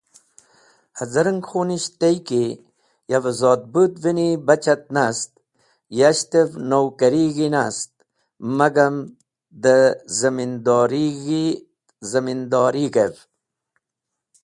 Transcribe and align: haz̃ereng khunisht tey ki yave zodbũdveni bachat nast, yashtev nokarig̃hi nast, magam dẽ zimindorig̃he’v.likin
haz̃ereng 0.97 1.41
khunisht 1.47 1.93
tey 2.01 2.17
ki 2.27 2.43
yave 3.11 3.31
zodbũdveni 3.39 4.27
bachat 4.47 4.83
nast, 4.95 5.31
yashtev 5.99 6.49
nokarig̃hi 6.69 7.47
nast, 7.55 7.91
magam 8.57 8.95
dẽ 9.63 9.79
zimindorig̃he’v.likin 10.17 13.13